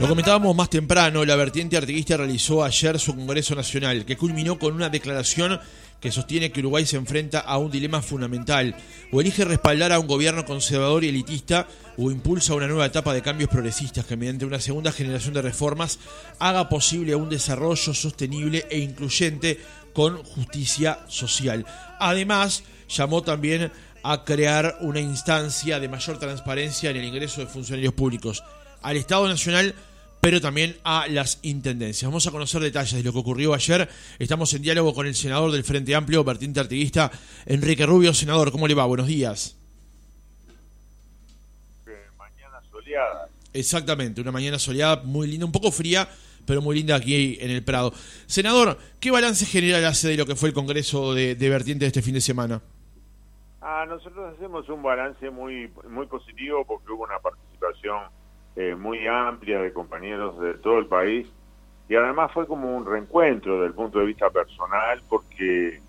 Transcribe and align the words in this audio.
Lo 0.00 0.08
comentábamos 0.08 0.54
más 0.54 0.70
temprano, 0.70 1.24
la 1.24 1.36
vertiente 1.36 1.76
artiguista 1.76 2.16
realizó 2.16 2.64
ayer 2.64 2.98
su 2.98 3.14
Congreso 3.14 3.54
Nacional, 3.54 4.04
que 4.04 4.16
culminó 4.16 4.58
con 4.58 4.74
una 4.74 4.88
declaración 4.88 5.60
que 6.00 6.12
sostiene 6.12 6.52
que 6.52 6.60
Uruguay 6.60 6.86
se 6.86 6.96
enfrenta 6.96 7.40
a 7.40 7.58
un 7.58 7.70
dilema 7.70 8.02
fundamental, 8.02 8.76
o 9.12 9.20
elige 9.20 9.44
respaldar 9.44 9.92
a 9.92 9.98
un 9.98 10.06
gobierno 10.06 10.44
conservador 10.44 11.04
y 11.04 11.08
elitista, 11.08 11.66
o 11.96 12.10
impulsa 12.10 12.54
una 12.54 12.68
nueva 12.68 12.86
etapa 12.86 13.14
de 13.14 13.22
cambios 13.22 13.50
progresistas 13.50 14.04
que 14.04 14.16
mediante 14.16 14.44
una 14.44 14.60
segunda 14.60 14.92
generación 14.92 15.34
de 15.34 15.42
reformas 15.42 15.98
haga 16.38 16.68
posible 16.68 17.14
un 17.14 17.28
desarrollo 17.28 17.94
sostenible 17.94 18.66
e 18.70 18.78
incluyente 18.78 19.60
con 19.92 20.22
justicia 20.22 21.00
social. 21.08 21.64
Además, 21.98 22.62
llamó 22.88 23.22
también 23.22 23.72
a 24.02 24.24
crear 24.24 24.76
una 24.80 25.00
instancia 25.00 25.80
de 25.80 25.88
mayor 25.88 26.18
transparencia 26.18 26.90
en 26.90 26.96
el 26.96 27.04
ingreso 27.04 27.40
de 27.40 27.46
funcionarios 27.46 27.94
públicos 27.94 28.42
al 28.82 28.96
Estado 28.96 29.28
Nacional, 29.28 29.74
pero 30.20 30.40
también 30.40 30.76
a 30.82 31.06
las 31.08 31.38
intendencias. 31.42 32.10
Vamos 32.10 32.26
a 32.26 32.30
conocer 32.30 32.60
detalles 32.60 32.94
de 32.94 33.02
lo 33.02 33.12
que 33.12 33.18
ocurrió 33.18 33.54
ayer. 33.54 33.88
Estamos 34.18 34.52
en 34.54 34.62
diálogo 34.62 34.92
con 34.94 35.06
el 35.06 35.14
senador 35.14 35.52
del 35.52 35.62
Frente 35.62 35.94
Amplio, 35.94 36.24
vertiente 36.24 36.60
artiguista, 36.60 37.10
Enrique 37.44 37.86
Rubio. 37.86 38.12
Senador, 38.12 38.50
¿cómo 38.50 38.66
le 38.66 38.74
va? 38.74 38.86
Buenos 38.86 39.06
días. 39.06 39.56
Mañana 42.18 42.60
soleada. 42.70 43.28
Exactamente, 43.52 44.20
una 44.20 44.32
mañana 44.32 44.58
soleada 44.58 45.02
muy 45.04 45.28
linda, 45.28 45.46
un 45.46 45.52
poco 45.52 45.70
fría, 45.70 46.08
pero 46.44 46.60
muy 46.60 46.76
linda 46.76 46.96
aquí 46.96 47.38
en 47.40 47.50
el 47.50 47.62
Prado. 47.62 47.92
Senador, 48.26 48.78
¿qué 49.00 49.10
balance 49.10 49.46
general 49.46 49.84
hace 49.84 50.08
de 50.08 50.16
lo 50.16 50.26
que 50.26 50.34
fue 50.34 50.48
el 50.48 50.54
Congreso 50.54 51.14
de, 51.14 51.36
de 51.36 51.48
Vertiente 51.48 51.86
este 51.86 52.02
fin 52.02 52.14
de 52.14 52.20
semana? 52.20 52.60
Ah, 53.60 53.84
nosotros 53.88 54.34
hacemos 54.34 54.68
un 54.68 54.82
balance 54.82 55.28
muy, 55.30 55.70
muy 55.88 56.06
positivo 56.06 56.64
porque 56.64 56.92
hubo 56.92 57.04
una 57.04 57.18
participación 57.18 58.04
eh, 58.56 58.74
muy 58.74 59.06
amplia 59.06 59.60
de 59.60 59.72
compañeros 59.72 60.40
de 60.40 60.54
todo 60.54 60.78
el 60.78 60.86
país 60.86 61.26
y 61.88 61.94
además 61.94 62.32
fue 62.32 62.46
como 62.46 62.74
un 62.74 62.86
reencuentro 62.86 63.54
desde 63.54 63.66
el 63.66 63.74
punto 63.74 63.98
de 63.98 64.06
vista 64.06 64.30
personal 64.30 65.02
porque 65.08 65.80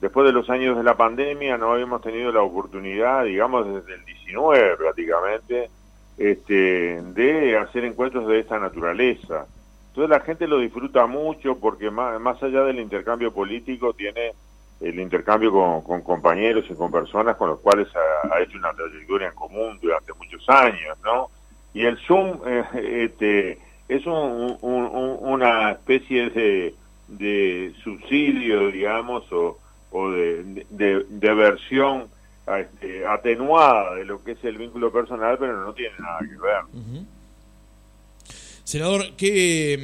después 0.00 0.26
de 0.26 0.32
los 0.32 0.48
años 0.50 0.76
de 0.76 0.82
la 0.82 0.96
pandemia 0.96 1.58
no 1.58 1.72
habíamos 1.72 2.00
tenido 2.02 2.32
la 2.32 2.42
oportunidad, 2.42 3.24
digamos 3.24 3.66
desde 3.66 3.94
el 3.94 4.04
19 4.04 4.76
prácticamente, 4.76 5.70
este, 6.16 7.02
de 7.02 7.58
hacer 7.58 7.84
encuentros 7.84 8.26
de 8.26 8.40
esta 8.40 8.58
naturaleza. 8.58 9.46
Entonces 9.88 10.10
la 10.10 10.20
gente 10.20 10.48
lo 10.48 10.58
disfruta 10.58 11.06
mucho 11.06 11.58
porque 11.60 11.90
más, 11.90 12.18
más 12.20 12.42
allá 12.42 12.62
del 12.64 12.80
intercambio 12.80 13.32
político 13.32 13.92
tiene 13.92 14.32
el 14.80 14.98
intercambio 14.98 15.52
con, 15.52 16.02
compañeros 16.02 16.64
y 16.68 16.74
con 16.74 16.90
personas 16.90 17.36
con 17.36 17.50
los 17.50 17.60
cuales 17.60 17.88
ha, 17.94 18.34
ha 18.34 18.40
hecho 18.40 18.58
una 18.58 18.72
trayectoria 18.72 19.28
en 19.28 19.34
común 19.34 19.78
durante 19.80 20.12
muchos 20.14 20.48
años, 20.48 20.98
¿no? 21.04 21.28
Y 21.74 21.84
el 21.84 21.98
Zoom 21.98 22.38
eh, 22.46 22.64
este, 23.04 23.58
es 23.88 24.06
un, 24.06 24.56
una 24.62 25.72
especie 25.72 26.30
de, 26.30 26.74
de, 27.08 27.74
subsidio, 27.82 28.70
digamos, 28.70 29.30
o, 29.32 29.58
o 29.90 30.10
de, 30.10 30.64
de, 30.70 31.34
versión 31.34 32.04
este, 32.46 33.04
atenuada 33.04 33.96
de 33.96 34.04
lo 34.04 34.22
que 34.22 34.32
es 34.32 34.44
el 34.44 34.56
vínculo 34.56 34.92
personal, 34.92 35.36
pero 35.38 35.64
no 35.64 35.74
tiene 35.74 35.96
nada 35.98 36.20
que 36.20 36.36
ver. 36.36 37.04
Senador, 38.62 39.12
¿qué, 39.16 39.78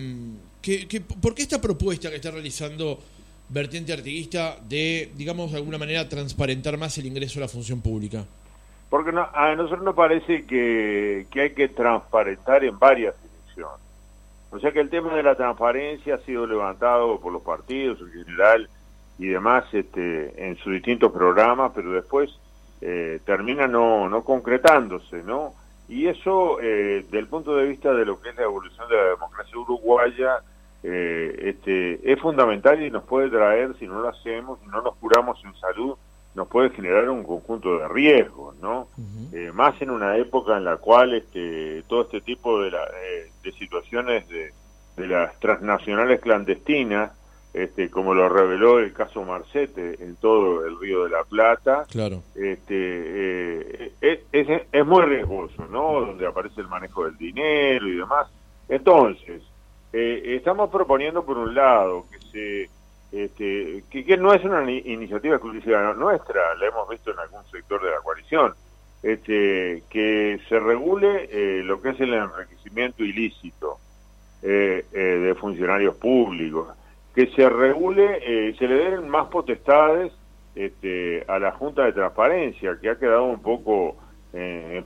qué, 0.62 0.86
qué, 0.86 1.00
por 1.00 1.34
qué 1.34 1.42
esta 1.42 1.60
propuesta 1.60 2.08
que 2.08 2.16
está 2.16 2.30
realizando 2.30 3.00
Vertiente 3.48 3.92
Artiguista 3.92 4.58
de, 4.68 5.10
digamos, 5.16 5.50
de 5.50 5.58
alguna 5.58 5.76
manera 5.76 6.08
transparentar 6.08 6.78
más 6.78 6.96
el 6.98 7.06
ingreso 7.06 7.40
a 7.40 7.42
la 7.42 7.48
función 7.48 7.80
pública? 7.80 8.24
Porque 8.90 9.12
a 9.16 9.54
nosotros 9.54 9.84
nos 9.84 9.94
parece 9.94 10.44
que, 10.44 11.26
hay 11.32 11.50
que 11.50 11.68
transparentar 11.68 12.64
en 12.64 12.76
varias 12.78 13.14
direcciones. 13.22 13.80
O 14.50 14.58
sea 14.58 14.72
que 14.72 14.80
el 14.80 14.90
tema 14.90 15.14
de 15.14 15.22
la 15.22 15.36
transparencia 15.36 16.16
ha 16.16 16.18
sido 16.18 16.44
levantado 16.44 17.20
por 17.20 17.32
los 17.32 17.42
partidos 17.42 18.00
en 18.00 18.24
general 18.24 18.68
y 19.16 19.28
demás 19.28 19.64
este, 19.72 20.44
en 20.44 20.56
sus 20.56 20.72
distintos 20.72 21.12
programas, 21.12 21.70
pero 21.72 21.92
después 21.92 22.36
eh, 22.80 23.20
termina 23.24 23.68
no, 23.68 24.08
no 24.08 24.24
concretándose, 24.24 25.22
¿no? 25.22 25.54
Y 25.88 26.08
eso, 26.08 26.60
eh, 26.60 27.04
del 27.10 27.28
punto 27.28 27.54
de 27.54 27.66
vista 27.66 27.92
de 27.92 28.04
lo 28.04 28.20
que 28.20 28.30
es 28.30 28.36
la 28.36 28.42
evolución 28.42 28.88
de 28.88 28.96
la 28.96 29.04
democracia 29.10 29.56
uruguaya, 29.56 30.38
eh, 30.82 31.36
este, 31.42 32.12
es 32.12 32.18
fundamental 32.20 32.82
y 32.82 32.90
nos 32.90 33.04
puede 33.04 33.28
traer, 33.28 33.76
si 33.78 33.86
no 33.86 34.00
lo 34.00 34.08
hacemos, 34.08 34.58
si 34.60 34.66
no 34.66 34.82
nos 34.82 34.96
curamos 34.96 35.38
en 35.44 35.54
salud, 35.56 35.96
nos 36.34 36.48
puede 36.48 36.70
generar 36.70 37.08
un 37.10 37.24
conjunto 37.24 37.78
de 37.78 37.88
riesgos, 37.88 38.56
¿no? 38.58 38.88
Eh, 39.32 39.50
más 39.52 39.80
en 39.82 39.90
una 39.90 40.16
época 40.16 40.56
en 40.56 40.64
la 40.64 40.76
cual 40.76 41.14
este, 41.14 41.82
todo 41.88 42.02
este 42.02 42.20
tipo 42.20 42.62
de, 42.62 42.70
la, 42.70 42.84
eh, 42.84 43.30
de 43.42 43.52
situaciones 43.52 44.28
de, 44.28 44.52
de, 44.96 45.06
las 45.08 45.38
transnacionales 45.40 46.20
clandestinas, 46.20 47.12
este, 47.52 47.90
como 47.90 48.14
lo 48.14 48.28
reveló 48.28 48.78
el 48.78 48.92
caso 48.92 49.24
Marcete 49.24 49.96
en 50.04 50.14
todo 50.16 50.64
el 50.64 50.78
Río 50.78 51.04
de 51.04 51.10
la 51.10 51.24
Plata, 51.24 51.84
claro. 51.90 52.22
este, 52.36 52.74
eh, 52.76 53.92
es, 54.00 54.20
es, 54.30 54.62
es 54.70 54.86
muy 54.86 55.02
riesgoso, 55.02 55.66
¿no? 55.66 56.00
Donde 56.00 56.28
aparece 56.28 56.60
el 56.60 56.68
manejo 56.68 57.06
del 57.06 57.16
dinero 57.16 57.88
y 57.88 57.96
demás. 57.96 58.28
Entonces, 58.68 59.42
estamos 59.92 60.70
proponiendo 60.70 61.24
por 61.24 61.36
un 61.36 61.52
lado 61.52 62.04
este, 63.40 64.04
que, 64.04 64.16
no 64.18 64.34
es 64.34 64.44
una 64.44 64.70
iniciativa 64.70 65.36
exclusiva 65.36 65.94
nuestra, 65.94 66.54
la 66.56 66.66
hemos 66.66 66.88
visto 66.90 67.10
en 67.10 67.18
algún 67.20 67.42
sector 67.50 67.82
de 67.82 67.90
la 67.90 68.00
coalición, 68.02 68.52
este, 69.02 69.82
que 69.88 70.38
se 70.46 70.60
regule 70.60 71.28
eh, 71.32 71.62
lo 71.64 71.80
que 71.80 71.90
es 71.90 72.00
el 72.00 72.12
enriquecimiento 72.12 73.02
ilícito 73.02 73.78
eh, 74.42 74.84
eh, 74.92 74.98
de 74.98 75.34
funcionarios 75.36 75.96
públicos, 75.96 76.68
que 77.14 77.28
se 77.28 77.48
regule, 77.48 78.54
se 78.58 78.68
le 78.68 78.74
den 78.74 79.08
más 79.08 79.28
potestades 79.28 80.12
este, 80.54 81.24
a 81.26 81.38
la 81.38 81.52
Junta 81.52 81.84
de 81.84 81.92
Transparencia, 81.92 82.78
que 82.80 82.90
ha 82.90 82.98
quedado 82.98 83.24
un 83.24 83.42
poco 83.42 83.96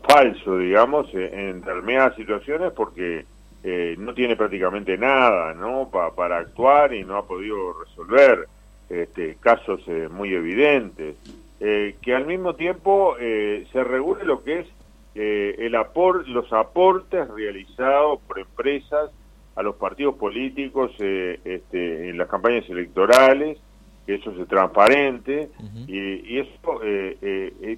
falso, 0.08 0.56
digamos, 0.56 1.12
en 1.12 1.60
determinadas 1.60 2.16
situaciones 2.16 2.72
porque 2.72 3.26
eh, 3.66 3.94
no 3.98 4.12
tiene 4.12 4.36
prácticamente 4.36 4.98
nada 4.98 5.54
¿no? 5.54 5.88
para 5.90 6.36
actuar 6.36 6.92
y 6.92 7.02
no 7.02 7.16
ha 7.16 7.26
podido 7.26 7.72
resolver 7.82 8.46
este, 8.90 9.36
casos 9.40 9.80
eh, 9.86 10.08
muy 10.10 10.34
evidentes. 10.34 11.16
Eh, 11.60 11.96
que 12.02 12.14
al 12.14 12.26
mismo 12.26 12.56
tiempo 12.56 13.16
se 13.18 13.84
regule 13.84 14.24
lo 14.24 14.42
que 14.42 14.60
es 14.60 14.66
el 15.14 15.74
apor 15.76 16.28
los 16.28 16.52
aportes 16.52 17.26
realizados 17.28 18.20
por 18.26 18.38
empresas 18.38 19.10
a 19.54 19.62
los 19.62 19.76
partidos 19.76 20.16
políticos 20.16 20.90
este, 20.98 22.10
en 22.10 22.18
las 22.18 22.28
campañas 22.28 22.68
electorales, 22.68 23.56
que 24.04 24.16
eso 24.16 24.30
es 24.32 24.48
transparente, 24.48 25.48
y, 25.86 26.34
y, 26.34 26.40
eso 26.40 26.80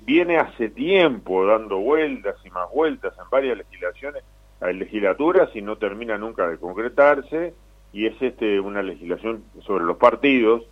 viene 0.05 0.39
hace 0.39 0.71
tiempo 0.71 1.47
dando 1.47 1.79
vueltas 1.79 2.35
y 2.45 2.51
más 2.51 2.69
vueltas 2.73 3.13
en 3.19 3.31
varias 3.31 3.59
legislaciones 3.59 4.25
a 4.61 4.69
legislaturas 4.69 5.55
y 5.55 5.63
no 5.63 5.77
termina 5.77 6.17
nunca 6.17 6.49
de 6.49 6.59
concretarse 6.59 7.55
y 7.93 8.07
es 8.07 8.21
este 8.21 8.61
una 8.61 8.83
legislación 8.83 9.45
sobre 9.63 9.85
los 9.85 9.97
partidos 9.97 10.63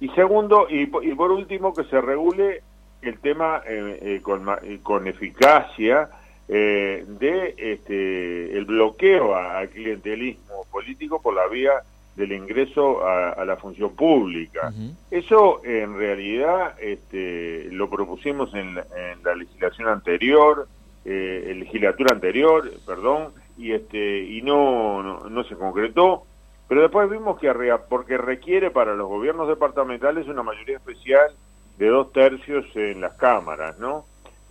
y 0.00 0.08
segundo 0.10 0.66
y, 0.68 0.86
por 0.86 1.30
último 1.30 1.72
que 1.74 1.84
se 1.84 2.00
regule 2.00 2.62
el 3.02 3.18
tema 3.20 3.62
eh, 3.66 3.98
eh, 4.02 4.20
con, 4.22 4.48
eh, 4.62 4.80
con, 4.82 5.06
eficacia 5.06 6.10
de 6.48 7.54
este 7.56 8.58
el 8.58 8.64
bloqueo 8.66 9.34
al 9.34 9.70
clientelismo 9.70 10.66
político 10.70 11.22
por 11.22 11.34
la 11.34 11.46
vía 11.46 11.72
del 12.16 12.32
ingreso 12.32 13.06
a, 13.06 13.42
la 13.44 13.56
función 13.56 13.94
pública. 13.96 14.70
Eso 15.10 15.64
en 15.64 15.96
realidad 15.96 16.74
este, 16.78 17.68
lo 17.70 17.88
propusimos 17.88 18.52
en, 18.54 18.76
en 18.76 19.22
la 19.24 19.34
legislación 19.34 19.88
anterior, 19.88 20.66
eh, 21.04 21.54
legislatura 21.56 22.14
anterior, 22.14 22.70
perdón, 22.86 23.32
y 23.56 23.72
este 23.72 24.20
y 24.20 24.42
no, 24.42 25.02
no, 25.28 25.44
se 25.44 25.56
concretó, 25.56 26.24
pero 26.68 26.82
después 26.82 27.10
vimos 27.10 27.38
que 27.38 27.52
porque 27.88 28.16
requiere 28.16 28.70
para 28.70 28.94
los 28.94 29.08
gobiernos 29.08 29.48
departamentales 29.48 30.26
una 30.28 30.42
mayoría 30.42 30.76
especial 30.76 31.32
de 31.78 31.88
dos 31.88 32.12
tercios 32.12 32.64
en 32.74 33.00
las 33.00 33.14
cámaras, 33.14 33.78
¿no? 33.78 34.04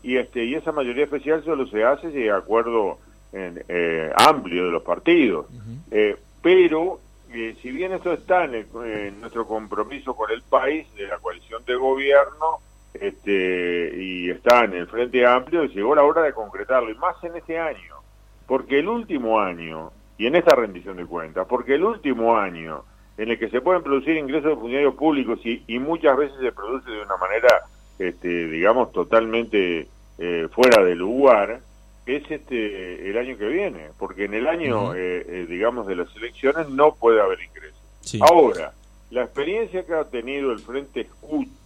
Y 0.03 0.17
este 0.17 0.43
y 0.43 0.55
esa 0.55 0.71
mayoría 0.71 1.05
especial 1.05 1.43
solo 1.43 1.65
se 1.67 1.83
hace 1.83 2.09
de 2.09 2.31
acuerdo 2.31 2.97
en, 3.31 3.63
eh, 3.67 4.11
amplio 4.15 4.65
de 4.65 4.71
los 4.71 4.83
partidos, 4.83 5.47
eh, 5.91 6.17
pero 6.41 6.99
eh, 7.33 7.55
si 7.61 7.71
bien 7.71 7.93
esto 7.93 8.11
está 8.11 8.43
en, 8.43 8.67
en 8.83 9.21
nuestro 9.21 9.47
compromiso 9.47 10.13
con 10.15 10.31
el 10.31 10.41
país 10.41 10.93
de 10.95 11.07
la 11.07 11.17
coalición 11.19 11.63
de 11.65 11.75
gobierno, 11.75 12.59
este, 12.93 13.93
y 13.95 14.29
está 14.29 14.65
en 14.65 14.73
el 14.73 14.87
Frente 14.87 15.25
Amplio, 15.25 15.63
y 15.63 15.69
llegó 15.69 15.95
la 15.95 16.03
hora 16.03 16.23
de 16.23 16.33
concretarlo, 16.33 16.91
y 16.91 16.95
más 16.95 17.21
en 17.23 17.35
este 17.35 17.59
año, 17.59 17.95
porque 18.47 18.79
el 18.79 18.87
último 18.87 19.39
año, 19.39 19.91
y 20.17 20.27
en 20.27 20.35
esta 20.35 20.55
rendición 20.55 20.97
de 20.97 21.05
cuentas, 21.05 21.47
porque 21.47 21.75
el 21.75 21.83
último 21.83 22.37
año 22.37 22.83
en 23.17 23.29
el 23.29 23.37
que 23.37 23.49
se 23.49 23.61
pueden 23.61 23.83
producir 23.83 24.17
ingresos 24.17 24.49
de 24.49 24.55
funcionarios 24.55 24.95
públicos 24.95 25.39
y, 25.43 25.63
y 25.67 25.79
muchas 25.79 26.17
veces 26.17 26.37
se 26.41 26.51
produce 26.51 26.89
de 26.89 27.01
una 27.01 27.17
manera, 27.17 27.65
este, 27.99 28.47
digamos, 28.47 28.91
totalmente 28.91 29.87
eh, 30.17 30.47
fuera 30.51 30.83
de 30.83 30.95
lugar, 30.95 31.61
es 32.05 32.29
este 32.29 33.09
el 33.09 33.17
año 33.17 33.37
que 33.37 33.47
viene, 33.47 33.89
porque 33.97 34.25
en 34.25 34.33
el 34.33 34.47
año, 34.47 34.93
eh, 34.95 35.25
eh, 35.27 35.45
digamos, 35.47 35.87
de 35.87 35.95
las 35.95 36.15
elecciones 36.15 36.69
no 36.69 36.95
puede 36.95 37.21
haber 37.21 37.39
ingresos. 37.41 37.79
Ahora, 38.21 38.73
la 39.11 39.23
experiencia 39.23 39.85
que 39.85 39.93
ha 39.93 40.03
tenido 40.05 40.51
el 40.51 40.59
Frente 40.59 41.07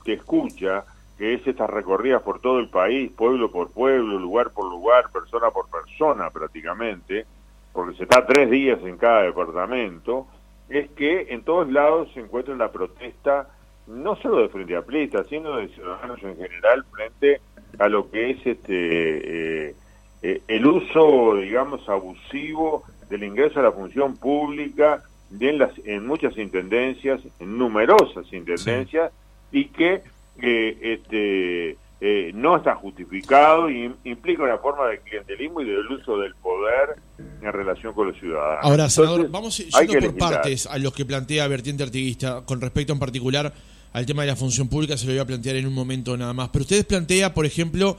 que 0.03 0.13
Escucha, 0.13 0.83
que 1.17 1.33
es 1.33 1.47
estas 1.47 1.69
recorridas 1.69 2.21
por 2.21 2.39
todo 2.39 2.59
el 2.59 2.69
país, 2.69 3.11
pueblo 3.11 3.51
por 3.51 3.71
pueblo, 3.71 4.19
lugar 4.19 4.51
por 4.51 4.69
lugar, 4.69 5.09
persona 5.11 5.49
por 5.51 5.69
persona 5.69 6.29
prácticamente, 6.29 7.25
porque 7.71 7.97
se 7.97 8.03
está 8.03 8.25
tres 8.25 8.49
días 8.49 8.79
en 8.83 8.97
cada 8.97 9.23
departamento, 9.23 10.27
es 10.69 10.89
que 10.91 11.27
en 11.29 11.43
todos 11.43 11.71
lados 11.71 12.09
se 12.13 12.19
encuentra 12.19 12.55
la 12.55 12.71
protesta, 12.71 13.49
no 13.87 14.15
solo 14.17 14.39
de 14.41 14.49
Frente 14.49 14.75
Amplista, 14.75 15.23
sino 15.25 15.57
de 15.57 15.67
ciudadanos 15.69 16.21
en 16.23 16.35
general, 16.37 16.85
frente 16.91 17.41
a 17.79 17.87
lo 17.87 18.09
que 18.09 18.31
es 18.31 18.37
este 18.45 19.69
eh, 19.69 19.75
eh, 20.21 20.41
el 20.47 20.65
uso, 20.65 21.35
digamos, 21.35 21.87
abusivo 21.87 22.83
del 23.09 23.23
ingreso 23.23 23.59
a 23.59 23.63
la 23.63 23.71
función 23.71 24.17
pública 24.17 25.03
en, 25.39 25.59
las, 25.59 25.71
en 25.85 26.07
muchas 26.07 26.37
intendencias, 26.37 27.21
en 27.39 27.57
numerosas 27.57 28.31
intendencias, 28.33 29.11
y 29.51 29.65
que 29.65 30.01
eh, 30.41 30.77
este, 30.81 31.77
eh, 32.01 32.31
no 32.33 32.57
está 32.57 32.75
justificado 32.75 33.69
y 33.69 33.89
implica 34.03 34.43
una 34.43 34.57
forma 34.57 34.87
de 34.87 34.99
clientelismo 34.99 35.61
y 35.61 35.65
del 35.65 35.87
uso 35.87 36.17
del 36.17 36.35
poder 36.35 36.97
en 37.17 37.53
relación 37.53 37.93
con 37.93 38.09
los 38.09 38.19
ciudadanos. 38.19 38.65
Ahora, 38.65 38.89
senador, 38.89 39.29
vamos 39.29 39.57
yendo 39.57 40.11
por 40.11 40.17
partes 40.17 40.67
a 40.67 40.77
los 40.77 40.93
que 40.93 41.05
plantea 41.05 41.47
Vertiente 41.47 41.83
Artiguista, 41.83 42.43
con 42.45 42.59
respecto 42.59 42.91
en 42.91 42.99
particular 42.99 43.53
al 43.93 44.05
tema 44.05 44.23
de 44.23 44.27
la 44.27 44.35
función 44.35 44.67
pública, 44.67 44.97
se 44.97 45.05
lo 45.05 45.13
voy 45.13 45.19
a 45.19 45.25
plantear 45.25 45.55
en 45.55 45.67
un 45.67 45.73
momento 45.73 46.17
nada 46.17 46.33
más. 46.33 46.49
Pero 46.49 46.63
ustedes 46.63 46.83
plantea, 46.83 47.33
por 47.33 47.45
ejemplo, 47.45 47.95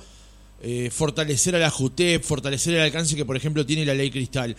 eh, 0.63 0.91
fortalecer 0.93 1.57
a 1.57 1.59
la 1.59 1.71
JUTEP, 1.71 2.23
fortalecer 2.23 2.75
el 2.75 2.83
alcance 2.83 3.17
que, 3.17 3.25
por 3.25 3.37
ejemplo, 3.37 3.65
tiene 3.65 3.87
la 3.87 3.95
ley 3.95 4.11
Cristal. 4.11 4.55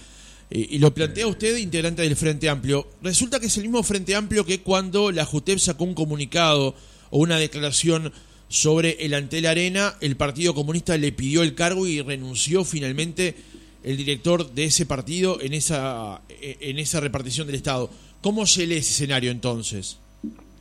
y 0.49 0.79
lo 0.79 0.93
plantea 0.93 1.27
usted, 1.27 1.57
integrante 1.57 2.01
del 2.01 2.15
Frente 2.15 2.49
Amplio. 2.49 2.87
Resulta 3.03 3.39
que 3.39 3.47
es 3.47 3.57
el 3.57 3.63
mismo 3.63 3.83
Frente 3.83 4.15
Amplio 4.15 4.45
que 4.45 4.61
cuando 4.61 5.11
la 5.11 5.25
JUTEP 5.25 5.59
sacó 5.59 5.83
un 5.83 5.93
comunicado 5.93 6.73
o 7.09 7.19
una 7.19 7.37
declaración 7.37 8.11
sobre 8.49 9.05
el 9.05 9.13
Antel 9.13 9.45
Arena, 9.45 9.95
el 10.01 10.15
Partido 10.15 10.53
Comunista 10.53 10.97
le 10.97 11.11
pidió 11.11 11.43
el 11.43 11.55
cargo 11.55 11.85
y 11.85 12.01
renunció 12.01 12.63
finalmente 12.63 13.35
el 13.83 13.97
director 13.97 14.49
de 14.51 14.65
ese 14.65 14.85
partido 14.85 15.39
en 15.41 15.53
esa, 15.53 16.21
en 16.41 16.79
esa 16.79 16.99
repartición 16.99 17.47
del 17.47 17.57
Estado. 17.57 17.89
¿Cómo 18.21 18.45
se 18.45 18.65
lee 18.65 18.77
ese 18.77 18.91
escenario 18.91 19.31
entonces? 19.31 19.99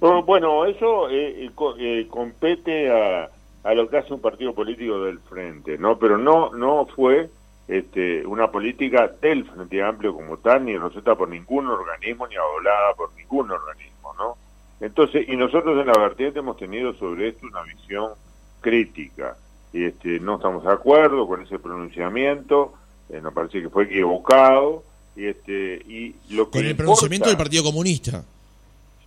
Bueno, 0.00 0.66
eso 0.66 1.08
eh, 1.08 1.50
eh, 1.78 2.06
compete 2.08 2.90
a, 2.90 3.30
a, 3.64 3.74
lo 3.74 3.88
que 3.88 3.96
hace 3.96 4.12
un 4.12 4.20
partido 4.20 4.52
político 4.52 5.02
del 5.04 5.18
Frente, 5.20 5.78
¿no? 5.78 5.98
Pero 5.98 6.18
no, 6.18 6.52
no 6.52 6.86
fue 6.86 7.30
este, 7.66 8.24
una 8.26 8.50
política 8.50 9.08
del 9.20 9.44
Frente 9.44 9.82
Amplio 9.82 10.14
como 10.14 10.36
tal, 10.36 10.64
ni 10.64 10.76
receta 10.76 11.14
por 11.14 11.28
ningún 11.28 11.66
organismo, 11.66 12.28
ni 12.28 12.36
avalada 12.36 12.94
por 12.94 13.12
ningún 13.16 13.50
organismo, 13.50 14.14
¿no? 14.18 14.36
Entonces, 14.80 15.26
y 15.28 15.36
nosotros 15.36 15.78
en 15.80 15.86
la 15.86 15.98
vertiente 15.98 16.40
hemos 16.40 16.56
tenido 16.56 16.92
sobre 16.94 17.28
esto 17.28 17.46
una 17.46 17.62
visión 17.62 18.12
crítica. 18.60 19.36
Y 19.72 19.84
este, 19.84 20.20
no 20.20 20.36
estamos 20.36 20.64
de 20.64 20.72
acuerdo 20.72 21.26
con 21.26 21.42
ese 21.42 21.58
pronunciamiento, 21.58 22.74
eh, 23.08 23.20
nos 23.20 23.32
parece 23.32 23.62
que 23.62 23.68
fue 23.68 23.84
equivocado. 23.84 24.82
Y 25.14 25.26
este, 25.26 25.76
y 25.88 26.14
lo 26.30 26.50
con 26.50 26.64
el 26.64 26.76
pronunciamiento 26.76 27.28
del 27.28 27.38
Partido 27.38 27.64
Comunista. 27.64 28.22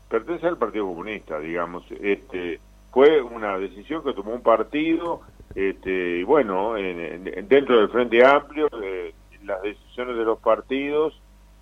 Pertenece 0.10 0.48
al 0.48 0.57
Partido 0.57 0.88
Comunista, 0.88 1.39
digamos. 1.39 1.83
Este, 2.01 2.60
fue 2.92 3.21
una 3.21 3.60
decisión 3.60 4.04
que 4.04 4.13
tomó 4.13 4.33
un 4.33 4.42
partido, 4.42 5.21
este, 5.54 6.19
y 6.19 6.24
bueno, 6.24 6.74
dentro 6.74 7.77
del 7.77 7.89
Frente 7.89 8.25
Amplio, 8.25 8.68
eh, 8.81 9.13
las 9.44 9.62
decisiones 9.62 10.18
de 10.18 10.24
los 10.24 10.39
partidos 10.39 11.13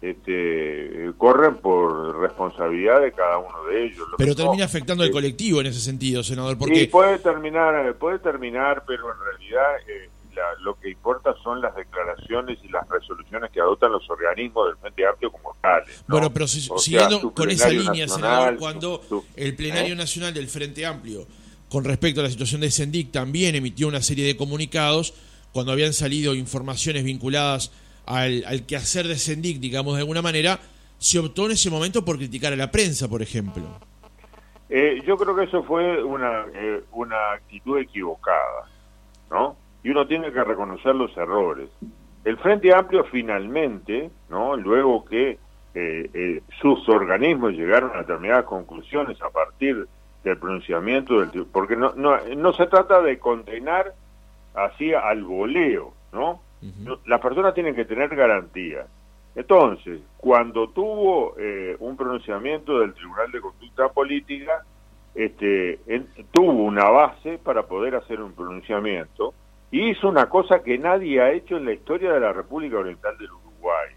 este, 0.02 1.12
corren 1.18 1.56
por 1.58 2.20
responsabilidad 2.20 3.02
de 3.02 3.12
cada 3.12 3.40
uno 3.40 3.64
de 3.66 3.86
ellos. 3.86 4.08
pero 4.18 4.36
termina 4.36 4.66
afectando 4.66 5.04
al 5.04 5.12
colectivo 5.12 5.62
en 5.62 5.68
ese 5.68 5.80
sentido, 5.80 6.24
senador. 6.24 6.58
Porque... 6.58 6.82
Sí, 6.82 6.88
puede 6.88 7.18
terminar, 7.20 7.96
puede 7.96 8.20
terminar, 8.20 8.84
pero 8.86 9.12
en 9.12 9.20
realidad 9.20 9.64
eh, 9.88 10.10
lo 10.62 10.80
que 10.80 10.90
importa 10.90 11.34
son 11.44 11.62
las 11.62 11.76
declaraciones 11.76 12.60
y 12.64 12.68
las 12.70 12.88
resoluciones 12.90 13.52
que 13.52 13.60
adoptan 13.60 13.92
los 13.92 14.08
organismos 14.10 14.68
del 14.68 14.78
Frente 14.78 15.08
Amplio 15.08 15.32
como 15.32 15.56
tales. 15.62 16.04
Bueno, 16.08 16.32
pero 16.32 16.48
siguiendo 16.48 17.34
con 17.34 17.50
esa 17.50 17.70
línea, 17.70 18.08
senador, 18.08 18.58
cuando 18.58 19.02
el 19.36 19.56
plenario 19.56 19.94
¿eh? 19.94 19.98
nacional 19.98 20.34
del 20.34 20.48
Frente 20.48 20.86
Amplio, 20.86 21.26
con 21.70 21.84
respecto 21.84 22.22
a 22.22 22.24
la 22.24 22.30
situación 22.30 22.62
de 22.62 22.72
Sendic, 22.72 23.12
también 23.12 23.56
emitió 23.56 23.88
una 23.88 24.02
serie 24.02 24.26
de 24.26 24.38
comunicados 24.38 25.14
cuando 25.52 25.72
habían 25.72 25.94
salido 25.94 26.36
informaciones 26.36 27.04
vinculadas 27.04 27.72
al, 28.08 28.44
al 28.48 28.66
quehacer 28.66 29.08
de 29.08 29.16
Sendic, 29.18 29.60
digamos 29.60 29.96
de 29.96 30.02
alguna 30.02 30.22
manera, 30.22 30.60
se 30.98 31.20
optó 31.20 31.46
en 31.46 31.52
ese 31.52 31.70
momento 31.70 32.04
por 32.04 32.18
criticar 32.18 32.54
a 32.54 32.56
la 32.56 32.72
prensa, 32.72 33.08
por 33.08 33.22
ejemplo. 33.22 33.64
Eh, 34.70 35.02
yo 35.06 35.18
creo 35.18 35.36
que 35.36 35.44
eso 35.44 35.64
fue 35.64 36.04
una, 36.04 36.46
eh, 36.54 36.84
una 36.92 37.34
actitud 37.34 37.78
equivocada, 37.78 38.70
¿no? 39.30 39.56
Y 39.84 39.92
uno 39.92 40.08
tiene 40.08 40.32
que 40.32 40.44
reconocer 40.44 40.96
los 40.96 41.16
errores. 41.16 41.70
El 42.26 42.38
Frente 42.38 42.74
Amplio 42.74 43.06
finalmente, 43.06 44.10
¿no? 44.30 44.58
Luego 44.58 45.06
que 45.06 45.38
eh, 45.74 46.42
sus 46.60 46.90
organismos 46.90 47.54
llegaron 47.54 47.92
a 47.96 48.00
determinadas 48.00 48.46
conclusiones 48.46 49.22
a 49.22 49.30
partir 49.30 49.88
del 50.24 50.38
pronunciamiento 50.38 51.20
del 51.20 51.46
porque 51.46 51.76
no, 51.76 51.94
no, 51.96 52.18
no 52.36 52.54
se 52.54 52.66
trata 52.66 53.02
de 53.02 53.20
condenar 53.20 53.94
así 54.56 54.94
al 54.94 55.24
voleo, 55.24 55.94
¿no? 56.12 56.42
Las 57.06 57.22
personas 57.22 57.54
tienen 57.54 57.76
que 57.76 57.86
tener 57.86 58.16
garantía. 58.16 58.86
Entonces, 59.36 60.02
cuando 60.18 60.70
tuvo 60.70 61.36
eh, 61.38 61.76
un 61.80 61.96
pronunciamiento 61.96 62.80
del 62.80 62.94
Tribunal 62.94 63.32
de 63.32 63.42
Conducta 63.42 63.90
Política, 63.90 64.64
este, 65.14 65.80
tuvo 66.32 66.64
una 66.64 66.90
base 66.90 67.38
para 67.38 67.64
poder 67.64 67.96
hacer 67.96 68.22
un 68.22 68.34
pronunciamiento 68.34 69.34
y 69.72 69.90
hizo 69.90 70.10
una 70.10 70.28
cosa 70.30 70.64
que 70.64 70.78
nadie 70.78 71.22
ha 71.22 71.32
hecho 71.32 71.58
en 71.58 71.66
la 71.66 71.74
historia 71.74 72.14
de 72.14 72.20
la 72.20 72.34
República 72.34 72.78
Oriental 72.78 73.18
del 73.18 73.32
Uruguay, 73.32 73.90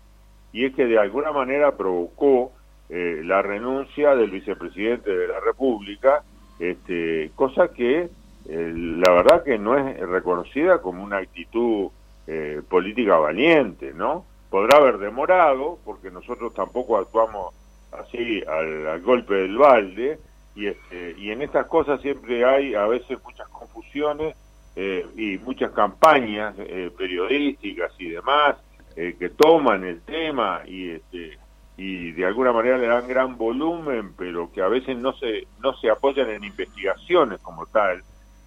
y 0.53 0.65
es 0.65 0.75
que 0.75 0.87
de 0.87 0.99
alguna 0.99 1.33
manera 1.33 1.77
provocó 1.77 2.53
eh, 2.89 3.23
la 3.25 3.41
renuncia 3.41 4.17
del 4.17 4.31
vicepresidente 4.31 5.15
de 5.15 5.29
la 5.29 5.41
República, 5.41 6.23
este, 6.59 7.31
cosa 7.37 7.69
que 7.69 8.09
eh, 8.49 8.73
la 8.75 9.13
verdad 9.13 9.45
que 9.45 9.59
no 9.59 9.79
es 9.79 9.99
reconocida 10.01 10.83
como 10.83 11.05
una 11.05 11.19
actitud 11.19 11.91
eh, 12.33 12.63
política 12.69 13.17
valiente, 13.17 13.93
¿no? 13.93 14.25
Podrá 14.51 14.79
haber 14.79 14.99
demorado, 14.99 15.81
porque 15.85 16.13
nosotros 16.13 16.55
tampoco 16.55 16.97
actuamos 16.97 17.53
así 17.91 18.41
al, 18.47 19.01
golpe 19.01 19.35
del 19.35 19.59
balde, 19.59 20.21
y, 20.55 20.69
este, 20.69 21.17
y 21.19 21.33
en 21.33 21.43
estas 21.43 21.67
cosas 21.67 22.01
siempre 22.01 22.45
hay 22.45 22.77
a 22.77 22.87
veces 22.87 23.19
muchas 23.25 23.49
confusiones 23.49 24.37
eh, 24.77 25.05
y 25.17 25.39
muchas 25.39 25.73
campañas 25.73 26.55
eh, 26.59 26.93
periodísticas 26.97 27.93
y 27.99 28.11
demás 28.11 28.57
que 28.95 29.31
toman 29.31 29.85
el 29.85 30.03
tema 30.03 30.63
y 30.67 30.91
este 30.91 31.39
y 31.79 32.13
de 32.13 32.27
alguna 32.27 32.53
manera 32.53 32.77
le 32.77 32.87
dan 32.87 33.09
gran 33.09 33.39
volumen 33.39 34.13
pero 34.15 34.53
que 34.53 34.61
a 34.61 34.69
veces 34.69 34.99
no 34.99 35.15
se 35.15 35.47
no 35.63 35.73
se 35.79 35.89
apoyan 35.89 36.29
en 36.29 36.45
investigaciones 36.45 37.41
como 37.41 37.65
tal 37.67 38.03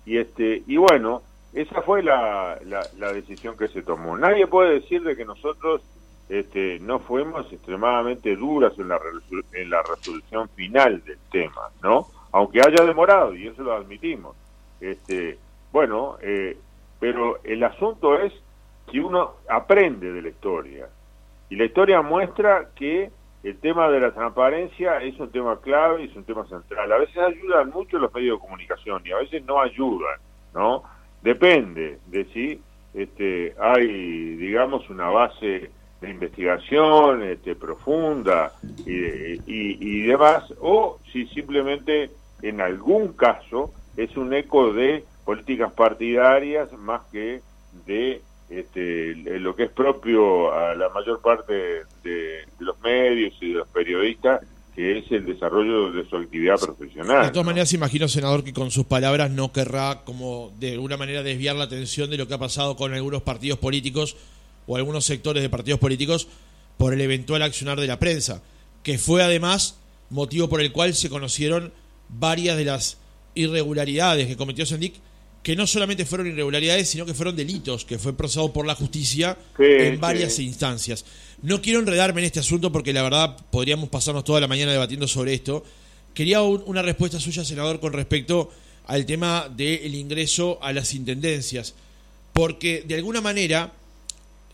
y 0.06 0.18
este 0.18 0.62
y 0.68 0.78
bueno 0.78 1.24
esa 1.54 1.82
fue 1.84 2.02
la, 2.02 2.60
la, 2.66 3.14
decisión 3.14 3.56
que 3.56 3.68
se 3.68 3.84
tomó. 3.84 4.18
Nadie 4.18 4.48
puede 4.48 4.80
decir 4.80 5.04
de 5.04 5.16
que 5.16 5.24
nosotros 5.24 5.82
este, 6.30 6.80
no 6.80 7.00
fuimos 7.00 7.52
extremadamente 7.52 8.36
duras 8.36 8.74
en 8.80 8.88
la, 8.88 9.00
en 9.54 9.70
la 9.70 9.84
resolución 9.84 10.50
final 10.50 11.04
del 11.04 11.20
tema, 11.32 11.70
¿no? 11.82 12.08
Aunque 12.32 12.60
haya 12.60 12.84
demorado, 12.84 13.36
y 13.36 13.48
eso 13.48 13.62
lo 13.62 13.74
admitimos. 13.74 14.36
Este, 14.82 15.38
bueno, 15.72 16.18
eh, 16.22 16.58
pero 17.00 17.40
el 17.44 17.64
asunto 17.64 18.18
es 18.18 18.34
que 18.92 19.00
uno 19.00 19.34
aprende 19.48 20.12
de 20.12 20.22
la 20.22 20.30
historia. 20.30 20.88
Y 21.50 21.56
la 21.56 21.66
historia 21.66 22.02
muestra 22.02 22.70
que 22.76 23.12
el 23.44 23.60
tema 23.60 23.90
de 23.90 24.00
la 24.00 24.12
transparencia 24.12 24.98
es 25.04 25.20
un 25.20 25.30
tema 25.30 25.60
clave 25.60 26.02
y 26.04 26.06
es 26.08 26.16
un 26.16 26.24
tema 26.24 26.46
central. 26.46 26.92
A 26.92 26.98
veces 26.98 27.18
ayudan 27.18 27.70
mucho 27.70 28.00
los 28.00 28.14
medios 28.14 28.38
de 28.38 28.42
comunicación 28.42 29.02
y 29.06 29.12
a 29.12 29.18
veces 29.18 29.44
no 29.46 29.62
ayudan, 29.62 30.20
¿no? 30.54 30.84
Depende 31.24 32.00
de 32.08 32.26
si 32.26 32.62
este, 32.94 33.56
hay, 33.60 34.36
digamos, 34.36 34.90
una 34.90 35.10
base 35.10 35.72
de 36.02 36.10
investigación 36.10 37.24
este, 37.24 37.56
profunda 37.56 38.52
y, 38.86 39.40
y, 39.48 40.02
demás, 40.02 40.54
o 40.60 41.00
si 41.12 41.26
simplemente 41.28 42.12
en 42.42 42.60
algún 42.60 43.14
caso 43.14 43.72
es 43.96 44.18
un 44.18 44.34
eco 44.34 44.74
de 44.74 45.06
políticas 45.24 45.72
partidarias 45.72 46.72
más 46.74 47.04
que 47.10 47.42
de 47.86 48.22
este, 48.50 49.16
lo 49.40 49.56
que 49.56 49.64
es 49.64 49.72
propio 49.72 50.54
a 50.54 50.76
la 50.76 50.90
mayor 50.90 51.22
parte 51.22 51.84
de, 52.04 52.46
los 52.60 52.80
medios 52.82 53.34
y 53.42 53.54
de 53.54 53.60
los 53.60 53.68
periodistas, 53.70 54.42
que 54.76 54.98
es 54.98 55.12
el 55.12 55.26
desarrollo 55.26 55.92
de 55.92 56.08
su 56.10 56.16
actividad 56.16 56.60
profesional. 56.60 57.26
De 57.26 57.32
todas 57.32 57.46
maneras, 57.46 57.74
imagino, 57.74 58.08
senador, 58.08 58.44
que 58.44 58.54
con 58.54 58.72
sus 58.72 58.86
palabras 58.86 59.30
no 59.30 59.52
querrá 59.52 60.04
como 60.04 60.52
de 60.60 60.74
alguna 60.74 60.98
manera 60.98 61.22
desviar 61.22 61.56
la 61.56 61.66
atención 61.66 62.10
de 62.10 62.18
lo 62.18 62.28
que 62.28 62.34
ha 62.34 62.40
pasado 62.40 62.76
con 62.76 62.94
algunos 62.94 63.22
partidos 63.22 63.60
políticos 63.60 64.16
o 64.66 64.76
algunos 64.76 65.06
sectores 65.06 65.44
de 65.44 65.50
partidos 65.50 65.80
políticos 65.80 66.28
por 66.78 66.94
el 66.94 67.02
eventual 67.02 67.44
accionar 67.44 67.80
de 67.80 67.88
la 67.88 68.00
prensa, 68.00 68.42
que 68.82 68.98
fue 68.98 69.22
además 69.22 69.80
motivo 70.10 70.50
por 70.50 70.62
el 70.62 70.72
cual 70.72 70.94
se 70.96 71.10
conocieron 71.10 71.72
varias 72.10 72.58
de 72.58 72.66
las 72.66 72.98
irregularidades 73.36 74.28
que 74.28 74.38
cometió 74.38 74.66
Sendic, 74.66 74.96
que 75.44 75.58
no 75.58 75.68
solamente 75.68 76.06
fueron 76.06 76.28
irregularidades, 76.28 76.90
sino 76.90 77.06
que 77.06 77.14
fueron 77.14 77.36
delitos, 77.36 77.84
que 77.84 78.00
fue 78.00 78.16
procesado 78.16 78.54
por 78.54 78.66
la 78.66 78.76
justicia 78.76 79.38
en 79.60 80.00
varias 80.00 80.40
instancias. 80.40 81.04
No 81.42 81.62
quiero 81.62 81.80
enredarme 81.80 82.22
en 82.22 82.26
este 82.26 82.40
asunto 82.40 82.72
porque 82.72 82.94
la 82.94 83.04
verdad 83.04 83.36
podríamos 83.52 83.90
pasarnos 83.90 84.24
toda 84.24 84.40
la 84.40 84.48
mañana 84.48 84.72
debatiendo 84.72 85.06
sobre 85.06 85.34
esto. 85.34 85.66
Quería 86.14 86.42
una 86.42 86.82
respuesta 86.82 87.20
suya, 87.20 87.44
senador, 87.44 87.82
con 87.82 87.92
respecto 87.92 88.52
al 88.86 89.06
tema 89.06 89.50
del 89.54 89.94
ingreso 89.96 90.60
a 90.62 90.72
las 90.72 90.94
intendencias, 90.94 91.74
porque 92.32 92.84
de 92.88 92.96
alguna 92.96 93.20
manera, 93.20 93.74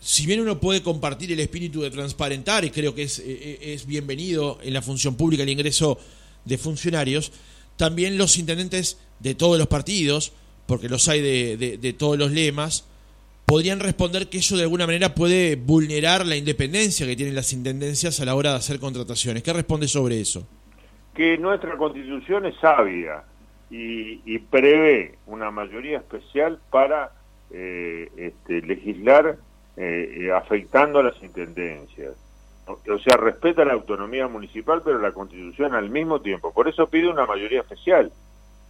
si 0.00 0.26
bien 0.26 0.40
uno 0.40 0.58
puede 0.58 0.82
compartir 0.82 1.30
el 1.30 1.40
espíritu 1.40 1.82
de 1.82 1.90
transparentar, 1.90 2.64
y 2.64 2.70
creo 2.70 2.96
que 2.96 3.04
es, 3.04 3.20
eh, 3.20 3.24
eh, 3.26 3.58
es 3.74 3.86
bienvenido 3.86 4.58
en 4.62 4.74
la 4.74 4.82
función 4.82 5.14
pública 5.14 5.44
el 5.44 5.48
ingreso 5.48 5.98
de 6.44 6.58
funcionarios, 6.58 7.30
también 7.76 8.18
los 8.18 8.36
intendentes 8.38 8.98
de 9.20 9.34
todos 9.34 9.58
los 9.58 9.68
partidos, 9.68 10.32
porque 10.70 10.88
los 10.88 11.08
hay 11.08 11.20
de, 11.20 11.94
todos 11.98 12.16
los 12.16 12.30
lemas, 12.30 12.88
podrían 13.44 13.80
responder 13.80 14.28
que 14.28 14.38
eso 14.38 14.56
de 14.56 14.62
alguna 14.62 14.86
manera 14.86 15.16
puede 15.16 15.56
vulnerar 15.56 16.24
la 16.24 16.36
independencia 16.36 17.04
que 17.06 17.16
tienen 17.16 17.34
las 17.34 17.52
intendencias 17.52 18.20
a 18.20 18.24
la 18.24 18.36
hora 18.36 18.50
de 18.50 18.58
hacer 18.58 18.78
contrataciones. 18.78 19.42
¿Qué 19.42 19.52
responde 19.52 19.88
sobre 19.88 20.20
eso? 20.20 20.46
Que 21.12 21.36
nuestra 21.38 21.76
constitución 21.76 22.46
es 22.46 22.54
sabia 22.60 23.24
y, 23.68 24.38
prevé 24.38 25.18
una 25.26 25.50
mayoría 25.50 25.98
especial 25.98 26.60
para 26.70 27.10
eh, 27.50 28.08
este, 28.16 28.62
legislar 28.62 29.38
eh, 29.76 30.30
afectando 30.32 31.00
a 31.00 31.02
las 31.02 31.20
intendencias 31.20 32.14
o 32.66 32.98
sea, 33.00 33.16
respeta 33.16 33.64
la 33.64 33.72
autonomía 33.72 34.28
municipal, 34.28 34.82
pero 34.84 35.00
la 35.00 35.10
constitución 35.10 35.74
al 35.74 35.90
mismo 35.90 36.20
tiempo. 36.20 36.52
Por 36.52 36.68
eso 36.68 36.86
pide 36.86 37.08
una 37.08 37.26
mayoría 37.26 37.62
especial. 37.62 38.12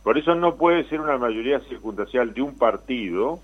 Por 0.03 0.17
eso 0.17 0.35
no 0.35 0.57
puede 0.57 0.85
ser 0.85 1.01
una 1.01 1.19
mayoría 1.19 1.61
circunstancial 1.61 2.33
de 2.33 2.43
un 2.43 2.57
partido. 2.57 3.41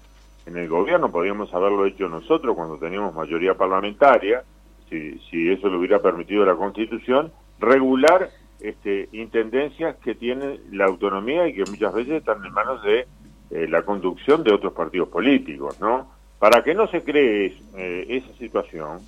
En 0.47 0.57
el 0.57 0.69
gobierno 0.69 1.11
podríamos 1.11 1.53
haberlo 1.53 1.87
hecho 1.87 2.09
nosotros 2.09 2.57
cuando 2.57 2.79
teníamos 2.79 3.15
mayoría 3.15 3.55
parlamentaria, 3.55 4.43
si, 4.89 5.19
si 5.31 5.51
eso 5.51 5.69
lo 5.69 5.79
hubiera 5.79 6.01
permitido 6.01 6.45
la 6.45 6.55
constitución, 6.55 7.33
regular 7.59 8.31
este, 8.61 9.09
intendencias 9.13 9.97
que 9.97 10.15
tienen 10.15 10.61
la 10.73 10.87
autonomía 10.87 11.47
y 11.47 11.55
que 11.55 11.65
muchas 11.65 11.93
veces 11.93 12.15
están 12.15 12.45
en 12.45 12.53
manos 12.53 12.83
de 12.83 13.07
eh, 13.51 13.69
la 13.69 13.83
conducción 13.83 14.43
de 14.43 14.53
otros 14.53 14.73
partidos 14.73 15.09
políticos, 15.09 15.79
¿no? 15.81 16.11
Para 16.39 16.63
que 16.63 16.75
no 16.75 16.87
se 16.89 17.03
cree 17.03 17.57
eh, 17.77 18.07
esa 18.09 18.33
situación, 18.39 19.01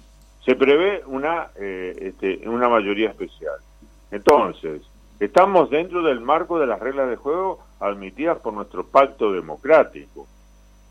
se 0.45 0.55
prevé 0.55 1.03
una, 1.07 1.49
eh, 1.57 1.95
este, 2.01 2.49
una 2.49 2.69
mayoría 2.69 3.11
especial. 3.11 3.57
Entonces, 4.11 4.83
estamos 5.21 5.71
dentro 5.71 6.03
del 6.03 6.21
marco 6.21 6.59
de 6.59 6.67
las 6.67 6.81
reglas 6.81 7.09
de 7.09 7.17
juego 7.17 7.61
admitidas 7.81 8.39
por 8.39 8.53
nuestro 8.53 8.87
pacto 8.87 9.33
democrático. 9.33 10.27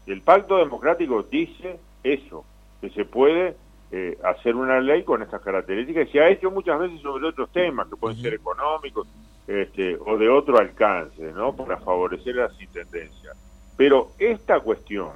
El 0.06 0.22
pacto 0.22 0.58
democrático 0.58 1.24
dice 1.24 1.80
eso, 2.04 2.46
que 2.82 2.90
se 2.90 3.06
puede 3.06 3.56
eh, 3.92 4.18
hacer 4.24 4.56
una 4.56 4.80
ley 4.80 5.04
con 5.04 5.22
estas 5.22 5.42
características 5.42 6.08
y 6.08 6.12
se 6.12 6.20
ha 6.20 6.30
hecho 6.30 6.52
muchas 6.52 6.80
veces 6.80 7.02
sobre 7.02 7.28
otros 7.28 7.50
temas 7.52 7.88
que 7.88 7.96
pueden 7.96 8.22
ser 8.22 8.34
económicos 8.34 9.08
este, 9.48 9.98
o 10.06 10.18
de 10.18 10.30
otro 10.30 10.58
alcance, 10.58 11.32
¿no? 11.32 11.56
Para 11.56 11.78
favorecer 11.78 12.36
las 12.36 12.60
intendencias. 12.62 13.36
Pero 13.78 14.12
esta 14.20 14.60
cuestión 14.60 15.12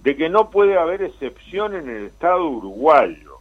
de 0.00 0.16
que 0.16 0.28
no 0.28 0.50
puede 0.50 0.78
haber 0.78 1.02
excepción 1.02 1.74
en 1.74 1.88
el 1.88 2.04
Estado 2.04 2.46
uruguayo 2.46 3.35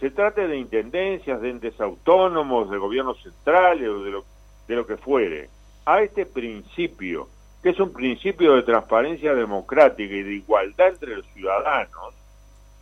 se 0.00 0.10
trate 0.10 0.48
de 0.48 0.56
intendencias, 0.56 1.40
de 1.42 1.50
entes 1.50 1.78
autónomos, 1.78 2.70
de 2.70 2.78
gobiernos 2.78 3.22
centrales 3.22 3.86
o 3.88 4.02
de 4.02 4.10
lo, 4.10 4.24
de 4.66 4.74
lo 4.74 4.86
que 4.86 4.96
fuere, 4.96 5.50
a 5.84 6.02
este 6.02 6.24
principio, 6.24 7.28
que 7.62 7.70
es 7.70 7.78
un 7.78 7.92
principio 7.92 8.56
de 8.56 8.62
transparencia 8.62 9.34
democrática 9.34 10.14
y 10.14 10.22
de 10.22 10.34
igualdad 10.36 10.88
entre 10.88 11.16
los 11.16 11.26
ciudadanos, 11.34 12.14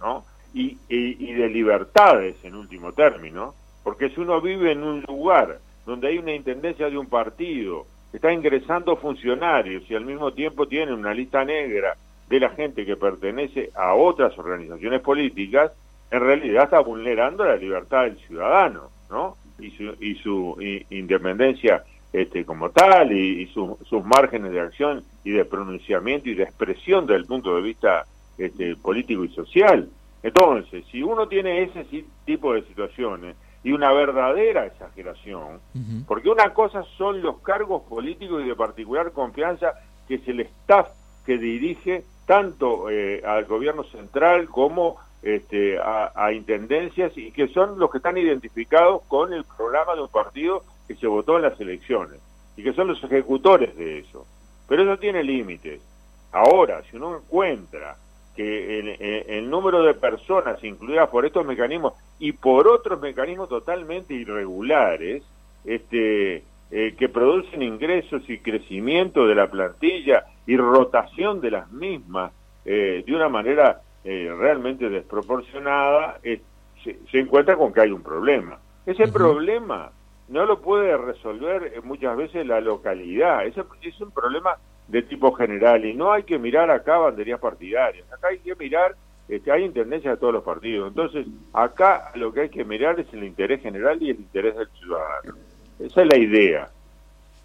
¿no? 0.01 0.25
Y, 0.55 0.79
y, 0.89 1.33
de 1.35 1.49
libertades 1.49 2.37
en 2.43 2.55
último 2.55 2.93
término, 2.93 3.55
porque 3.83 4.09
si 4.11 4.21
uno 4.21 4.41
vive 4.41 4.73
en 4.73 4.83
un 4.83 5.03
lugar 5.03 5.59
donde 5.85 6.09
hay 6.09 6.19
una 6.19 6.33
intendencia 6.33 6.89
de 6.89 6.97
un 6.97 7.07
partido, 7.07 7.87
está 8.13 8.33
ingresando 8.33 8.97
funcionarios 8.97 9.89
y 9.91 9.95
al 9.95 10.05
mismo 10.05 10.33
tiempo 10.33 10.67
tiene 10.67 10.95
una 10.95 11.13
lista 11.13 11.45
negra 11.45 11.97
de 12.29 12.41
la 12.41 12.51
gente 12.51 12.87
que 12.87 12.97
pertenece 12.97 13.71
a 13.75 13.95
otras 13.95 14.37
organizaciones 14.39 15.01
políticas, 15.01 15.73
en 16.11 16.21
realidad 16.21 16.65
está 16.65 16.81
vulnerando 16.81 17.45
la 17.45 17.57
libertad 17.57 18.05
del 18.05 18.17
ciudadano, 18.19 18.91
¿no? 19.11 19.37
Y 19.59 19.71
su, 19.73 19.95
y 20.01 20.15
su 20.17 20.57
independencia 20.91 21.83
este, 22.13 22.45
como 22.45 22.71
tal 22.71 23.13
y, 23.13 23.47
sus 23.47 24.05
márgenes 24.05 24.53
de 24.53 24.61
acción 24.61 25.05
y 25.25 25.33
de 25.33 25.45
pronunciamiento 25.45 26.29
y 26.29 26.35
de 26.35 26.45
expresión 26.45 27.07
desde 27.07 27.21
el 27.21 27.27
punto 27.27 27.55
de 27.55 27.63
vista 27.63 28.07
este, 28.39 28.77
político 28.77 29.25
y 29.25 29.29
social. 29.29 29.89
Entonces, 30.23 30.85
si 30.91 31.03
uno 31.03 31.29
tiene 31.29 31.63
ese 31.63 31.87
tipo 32.25 32.55
de 32.55 32.63
situaciones 32.63 33.37
y 33.63 33.73
una 33.73 33.93
verdadera 33.93 34.67
exageración, 34.67 35.61
porque 36.07 36.29
una 36.29 36.55
cosa 36.55 36.85
son 36.97 37.21
los 37.21 37.41
cargos 37.41 37.83
políticos 37.83 38.43
y 38.43 38.49
de 38.49 38.55
particular 38.55 39.13
confianza 39.13 39.75
que 40.07 40.15
es 40.15 40.29
el 40.29 40.41
staff 40.41 40.89
que 41.27 41.37
dirige 41.39 42.05
tanto 42.27 42.89
eh, 42.91 43.23
al 43.25 43.45
gobierno 43.45 43.85
central 43.85 44.49
como 44.49 44.97
este, 45.23 45.79
a, 45.79 46.33
intendencias 46.33 47.17
y 47.17 47.33
que 47.33 47.49
son 47.49 47.79
los 47.79 47.91
que 47.91 47.99
están 47.99 48.17
identificados 48.19 49.03
con 49.09 49.33
el 49.33 49.45
programa 49.45 49.95
de 49.95 50.03
un 50.03 50.09
partido 50.09 50.63
que 50.87 50.95
se 50.95 51.07
votó 51.07 51.37
en 51.37 51.43
las 51.43 51.61
elecciones 51.61 52.21
y 52.57 52.63
que 52.63 52.73
son 52.73 52.89
los 52.89 53.03
ejecutores 53.03 53.77
de 53.77 53.99
eso. 53.99 54.27
Pero 54.69 54.83
eso 54.83 54.99
tiene 54.99 55.23
límites. 55.23 55.81
Ahora, 56.33 56.83
si 56.85 56.97
uno 56.97 57.17
encuentra 57.17 57.97
que 58.37 59.27
el, 59.27 59.51
número 59.51 59.83
de 59.83 59.95
personas 59.95 60.63
incluidas 60.63 61.09
por 61.09 61.27
estos 61.27 61.45
mecanismos 61.45 61.95
y 62.21 62.33
por 62.33 62.69
otros 62.69 63.01
mecanismos 63.01 63.49
totalmente 63.49 64.15
irregulares, 64.15 65.25
este, 65.65 66.45
eh, 66.71 66.95
que 66.97 67.09
producen 67.09 67.63
ingresos 67.63 68.23
y 68.29 68.39
crecimiento 68.39 69.27
de 69.27 69.35
la 69.35 69.51
plantilla 69.51 70.27
y 70.47 70.57
rotación 70.57 71.41
de 71.41 71.51
las 71.51 71.71
mismas 71.73 72.33
eh, 72.65 73.03
de 73.05 73.17
una 73.17 73.29
manera 73.29 73.81
eh, 74.05 74.33
realmente 74.39 74.89
desproporcionada, 74.89 76.21
se, 76.83 77.19
encuentra 77.19 77.57
con 77.57 77.73
que 77.73 77.81
hay 77.81 77.91
un 77.91 78.03
problema. 78.03 78.59
Ese 78.87 79.09
problema 79.09 79.93
no 80.29 80.47
lo 80.47 80.61
puede 80.61 80.97
resolver 80.97 81.73
eh, 81.75 81.81
muchas 81.83 82.17
veces 82.17 82.47
la 82.47 82.61
localidad, 82.61 83.47
ese 83.47 83.63
es 83.83 84.01
un 84.01 84.11
problema 84.11 84.57
de 84.87 85.03
tipo 85.03 85.33
general 85.33 85.85
y 85.85 85.95
no 85.95 86.13
hay 86.13 86.23
que 86.23 86.39
mirar 86.39 86.71
acá 86.71 86.99
banderías 86.99 87.41
partidarias, 87.41 88.11
acá 88.11 88.29
hay 88.29 88.39
que 88.39 88.55
mirar, 88.57 88.97
este, 89.29 89.53
hay 89.53 89.65
intendencia 89.65 90.13
de 90.13 90.17
todos 90.17 90.33
los 90.33 90.45
partidos, 90.45 90.89
entonces 90.89 91.27
acá 91.53 92.11
lo 92.15 92.33
que 92.33 92.43
hay 92.43 92.49
que 92.49 92.65
mirar 92.65 92.99
es 92.99 93.13
el 93.13 93.25
interés 93.25 93.61
general 93.63 94.03
y 94.03 94.11
el 94.11 94.17
interés 94.17 94.57
del 94.57 94.69
ciudadano. 94.69 95.35
Esa 95.79 96.03
es 96.03 96.09
la 96.09 96.17
idea. 96.17 96.71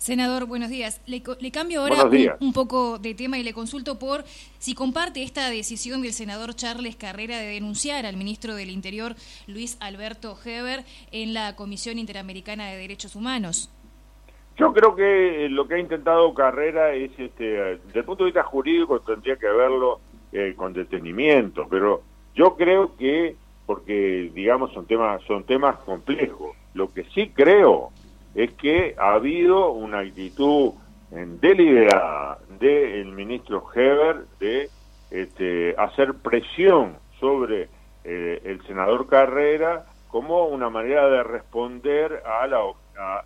Senador, 0.03 0.47
buenos 0.47 0.69
días. 0.69 0.99
Le, 1.05 1.21
cambio 1.49 1.79
ahora 1.79 2.03
un, 2.41 2.51
poco 2.51 2.99
de 2.99 3.13
tema 3.13 3.37
y 3.37 3.43
le 3.43 3.53
consulto 3.53 3.99
por 3.99 4.25
si 4.59 4.75
comparte 4.75 5.23
esta 5.23 5.49
decisión 5.49 6.01
del 6.01 6.11
senador 6.11 6.53
Charles 6.55 6.97
Carrera 6.97 7.37
de 7.37 7.45
denunciar 7.45 8.05
al 8.05 8.17
ministro 8.17 8.53
del 8.53 8.69
Interior, 8.69 9.15
Luis 9.47 9.77
Alberto 9.79 10.35
Heber, 10.43 10.83
en 11.13 11.33
la 11.33 11.55
Comisión 11.55 11.99
Interamericana 11.99 12.67
de 12.67 12.79
Derechos 12.79 13.15
Humanos. 13.15 13.71
Yo 14.57 14.73
creo 14.73 14.93
que 14.93 15.47
lo 15.49 15.69
que 15.69 15.75
ha 15.75 15.79
intentado 15.79 16.33
Carrera 16.33 16.93
es, 16.93 17.11
este, 17.17 17.77
desde 17.85 17.99
el 17.99 18.03
punto 18.03 18.25
de 18.25 18.31
vista 18.31 18.43
jurídico, 18.43 18.99
tendría 18.99 19.37
que 19.37 19.47
verlo 19.47 20.01
eh, 20.33 20.53
con 20.57 20.73
detenimiento, 20.73 21.65
pero 21.69 22.01
yo 22.35 22.57
creo 22.57 22.97
que, 22.97 23.37
porque 23.65 24.29
digamos 24.35 24.73
son 24.73 24.85
temas, 24.85 25.23
son 25.23 25.45
temas 25.45 25.77
complejos, 25.85 26.57
lo 26.73 26.91
que 26.91 27.05
sí 27.15 27.31
creo 27.33 27.93
es 28.35 28.51
que 28.53 28.95
ha 28.97 29.13
habido 29.13 29.71
una 29.71 29.99
actitud 29.99 30.73
deliberada 31.11 32.39
del 32.59 33.11
ministro 33.11 33.63
Heber 33.73 34.25
de 34.39 34.69
este, 35.11 35.75
hacer 35.77 36.15
presión 36.15 36.97
sobre 37.19 37.69
eh, 38.03 38.41
el 38.43 38.65
senador 38.65 39.07
Carrera 39.07 39.85
como 40.07 40.47
una 40.47 40.69
manera 40.69 41.07
de 41.09 41.23
responder 41.23 42.23
a, 42.25 42.47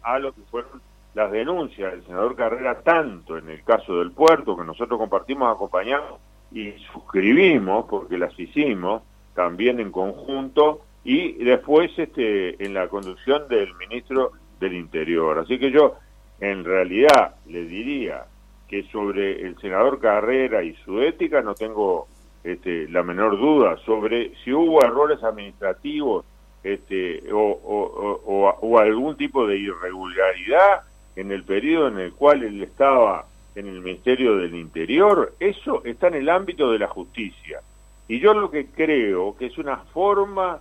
a, 0.04 0.20
lo 0.20 0.34
que 0.34 0.42
fueron 0.52 0.82
las 1.14 1.32
denuncias 1.32 1.92
del 1.92 2.06
senador 2.06 2.36
Carrera, 2.36 2.82
tanto 2.82 3.38
en 3.38 3.50
el 3.50 3.64
caso 3.64 4.00
del 4.00 4.12
puerto, 4.12 4.56
que 4.56 4.64
nosotros 4.64 5.00
compartimos, 5.00 5.54
acompañamos 5.54 6.20
y 6.52 6.72
suscribimos, 6.94 7.86
porque 7.90 8.18
las 8.18 8.38
hicimos 8.40 9.02
también 9.34 9.80
en 9.80 9.92
conjunto, 9.92 10.82
y 11.04 11.44
después 11.44 11.92
este, 11.98 12.64
en 12.64 12.74
la 12.74 12.88
conducción 12.88 13.48
del 13.48 13.74
ministro 13.76 14.32
del 14.60 14.74
Interior. 14.74 15.40
Así 15.40 15.58
que 15.60 15.72
yo, 15.72 15.96
en 16.40 16.64
realidad, 16.64 17.36
le 17.48 17.66
diría 17.66 18.26
que 18.68 18.84
sobre 18.92 19.42
el 19.42 19.58
senador 19.60 20.00
Carrera 20.00 20.64
y 20.64 20.74
su 20.84 21.02
ética 21.02 21.42
no 21.42 21.56
tengo 21.56 22.08
este, 22.44 22.88
la 22.90 23.04
menor 23.04 23.38
duda. 23.38 23.78
Sobre 23.86 24.34
si 24.44 24.54
hubo 24.54 24.84
errores 24.84 25.24
administrativos 25.24 26.26
este, 26.64 27.24
o, 27.32 28.78
algún 28.80 29.16
tipo 29.16 29.48
de 29.48 29.58
irregularidad 29.58 30.82
en 31.16 31.32
el 31.32 31.44
periodo 31.44 31.88
en 31.88 32.00
el 32.00 32.14
cual 32.14 32.44
él 32.44 32.62
estaba 32.64 33.26
en 33.56 33.68
el 33.68 33.82
Ministerio 33.82 34.38
del 34.38 34.54
Interior, 34.56 35.34
eso 35.40 35.84
está 35.84 36.08
en 36.10 36.16
el 36.16 36.30
ámbito 36.30 36.72
de 36.72 36.80
la 36.80 36.88
justicia. 36.88 37.62
Y 38.08 38.20
yo 38.20 38.34
lo 38.34 38.52
que 38.52 38.68
creo 38.68 39.36
que 39.36 39.48
es 39.48 39.58
una 39.58 39.78
forma 39.78 40.60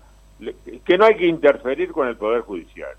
que 0.84 0.98
no 0.98 1.04
hay 1.04 1.16
que 1.16 1.26
interferir 1.26 1.92
con 1.92 2.08
el 2.08 2.16
Poder 2.16 2.42
Judicial. 2.42 2.94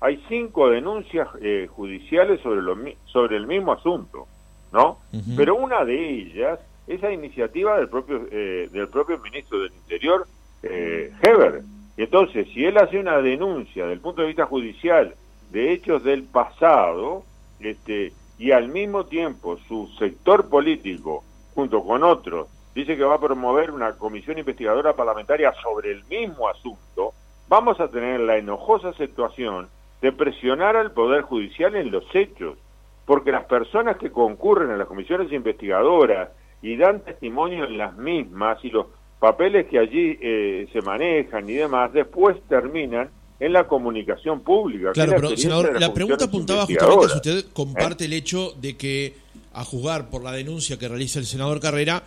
Hay 0.00 0.22
cinco 0.28 0.70
denuncias 0.70 1.28
eh, 1.40 1.68
judiciales 1.70 2.40
sobre, 2.40 2.62
lo, 2.62 2.76
sobre 3.06 3.36
el 3.36 3.46
mismo 3.46 3.72
asunto, 3.72 4.26
¿no? 4.72 4.98
Pero 5.36 5.56
una 5.56 5.84
de 5.84 6.10
ellas 6.10 6.60
es 6.86 7.02
la 7.02 7.12
iniciativa 7.12 7.76
del 7.76 7.88
propio, 7.88 8.26
eh, 8.30 8.68
del 8.70 8.88
propio 8.88 9.18
ministro 9.18 9.60
del 9.60 9.72
Interior, 9.72 10.26
eh, 10.62 11.12
Heber. 11.22 11.62
Y 11.96 12.02
entonces, 12.02 12.46
si 12.54 12.64
él 12.64 12.78
hace 12.78 12.98
una 12.98 13.20
denuncia 13.20 13.86
del 13.86 14.00
punto 14.00 14.22
de 14.22 14.28
vista 14.28 14.46
judicial 14.46 15.14
de 15.50 15.72
hechos 15.72 16.04
del 16.04 16.22
pasado, 16.24 17.24
este, 17.58 18.12
y 18.38 18.52
al 18.52 18.68
mismo 18.68 19.04
tiempo 19.06 19.58
su 19.66 19.88
sector 19.98 20.48
político, 20.48 21.24
junto 21.54 21.82
con 21.82 22.04
otros, 22.04 22.48
dice 22.74 22.96
que 22.96 23.02
va 23.02 23.16
a 23.16 23.20
promover 23.20 23.72
una 23.72 23.94
comisión 23.94 24.38
investigadora 24.38 24.92
parlamentaria 24.92 25.52
sobre 25.60 25.90
el 25.90 26.04
mismo 26.04 26.48
asunto, 26.48 27.14
vamos 27.48 27.80
a 27.80 27.88
tener 27.88 28.20
la 28.20 28.36
enojosa 28.36 28.92
situación 28.92 29.68
de 30.00 30.12
presionar 30.12 30.76
al 30.76 30.92
Poder 30.92 31.22
Judicial 31.22 31.74
en 31.76 31.90
los 31.90 32.04
hechos, 32.14 32.56
porque 33.04 33.32
las 33.32 33.44
personas 33.44 33.96
que 33.96 34.10
concurren 34.10 34.70
a 34.70 34.76
las 34.76 34.86
comisiones 34.86 35.32
investigadoras 35.32 36.30
y 36.62 36.76
dan 36.76 37.00
testimonio 37.04 37.64
en 37.64 37.78
las 37.78 37.96
mismas 37.96 38.62
y 38.64 38.70
los 38.70 38.86
papeles 39.18 39.66
que 39.66 39.78
allí 39.78 40.18
eh, 40.20 40.68
se 40.72 40.80
manejan 40.82 41.48
y 41.48 41.54
demás, 41.54 41.92
después 41.92 42.36
terminan 42.48 43.10
en 43.40 43.52
la 43.52 43.66
comunicación 43.66 44.40
pública. 44.40 44.92
Claro, 44.92 45.12
pero 45.16 45.36
senador, 45.36 45.80
la 45.80 45.92
pregunta 45.92 46.24
apuntaba 46.24 46.66
justamente 46.66 47.06
a 47.06 47.08
si 47.08 47.16
usted 47.16 47.52
comparte 47.52 48.04
¿Eh? 48.04 48.06
el 48.08 48.12
hecho 48.12 48.52
de 48.60 48.76
que, 48.76 49.14
a 49.52 49.64
juzgar 49.64 50.10
por 50.10 50.22
la 50.22 50.32
denuncia 50.32 50.78
que 50.78 50.88
realiza 50.88 51.18
el 51.18 51.26
senador 51.26 51.60
Carrera, 51.60 52.02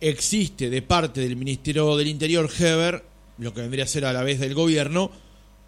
existe 0.00 0.68
de 0.70 0.82
parte 0.82 1.20
del 1.20 1.36
Ministerio 1.36 1.96
del 1.96 2.08
Interior, 2.08 2.48
Heber, 2.58 3.02
lo 3.38 3.52
que 3.52 3.60
vendría 3.62 3.84
a 3.84 3.88
ser 3.88 4.04
a 4.04 4.12
la 4.12 4.22
vez 4.22 4.38
del 4.38 4.54
gobierno, 4.54 5.10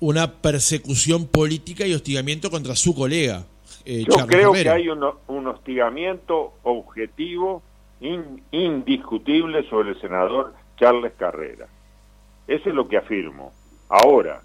una 0.00 0.32
persecución 0.40 1.26
política 1.26 1.86
y 1.86 1.94
hostigamiento 1.94 2.50
contra 2.50 2.76
su 2.76 2.94
colega. 2.94 3.44
Eh, 3.84 4.04
Yo 4.08 4.26
creo 4.26 4.52
que 4.52 4.68
hay 4.68 4.88
un, 4.88 5.46
hostigamiento 5.46 6.54
objetivo, 6.62 7.62
indiscutible 8.00 9.68
sobre 9.68 9.90
el 9.90 10.00
senador 10.00 10.54
Charles 10.76 11.12
Carrera. 11.16 11.66
Eso 12.46 12.68
es 12.68 12.74
lo 12.74 12.86
que 12.86 12.96
afirmo. 12.96 13.52
Ahora, 13.88 14.42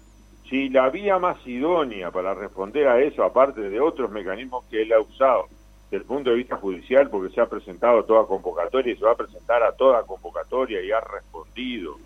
si 0.48 0.68
la 0.68 0.90
vía 0.90 1.18
más 1.18 1.36
idónea 1.46 2.10
para 2.10 2.34
responder 2.34 2.88
a 2.88 3.00
eso, 3.00 3.22
aparte 3.22 3.60
de 3.60 3.80
otros 3.80 4.10
mecanismos 4.10 4.64
que 4.70 4.82
él 4.82 4.92
ha 4.92 5.00
usado, 5.00 5.46
desde 5.90 6.02
el 6.02 6.04
punto 6.04 6.30
de 6.30 6.36
vista 6.36 6.56
judicial, 6.56 7.08
porque 7.08 7.32
se 7.34 7.40
ha 7.40 7.46
presentado 7.46 8.00
a 8.00 8.06
toda 8.06 8.26
convocatoria 8.26 8.92
y 8.92 8.96
se 8.96 9.04
va 9.04 9.12
a 9.12 9.16
presentar 9.16 9.62
a 9.62 9.72
toda 9.72 10.02
convocatoria 10.02 10.82
y 10.82 10.90
ha 10.90 11.00
respondido. 11.00 11.96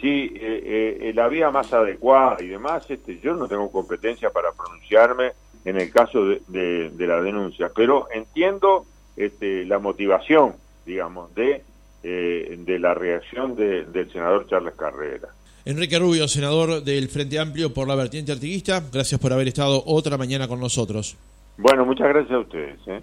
Sí, 0.00 0.32
eh, 0.34 0.98
eh, 1.00 1.12
la 1.14 1.26
vía 1.28 1.50
más 1.50 1.72
adecuada 1.72 2.36
y 2.40 2.46
demás, 2.46 2.88
este, 2.88 3.18
yo 3.18 3.34
no 3.34 3.48
tengo 3.48 3.70
competencia 3.70 4.30
para 4.30 4.52
pronunciarme 4.52 5.32
en 5.64 5.80
el 5.80 5.90
caso 5.90 6.24
de, 6.24 6.92
la 6.98 7.20
denuncia, 7.20 7.70
pero 7.74 8.06
entiendo 8.12 8.86
este, 9.16 9.64
la 9.64 9.78
motivación, 9.80 10.54
digamos, 10.86 11.34
de, 11.34 11.62
eh, 12.02 12.56
de 12.58 12.78
la 12.78 12.94
reacción 12.94 13.56
del 13.56 14.10
senador 14.12 14.46
Charles 14.48 14.74
Carrera. 14.74 15.28
Enrique 15.64 15.98
Rubio, 15.98 16.28
senador 16.28 16.82
del 16.82 17.08
Frente 17.08 17.38
Amplio 17.38 17.74
por 17.74 17.88
la 17.88 17.96
vertiente 17.96 18.32
artiguista, 18.32 18.82
gracias 18.92 19.20
por 19.20 19.32
haber 19.32 19.48
estado 19.48 19.82
otra 19.84 20.16
mañana 20.16 20.46
con 20.46 20.60
nosotros. 20.60 21.16
Bueno, 21.58 21.84
muchas 21.84 22.08
gracias 22.08 22.32
a 22.32 22.38
ustedes. 22.38 22.78
¿eh? 22.86 23.02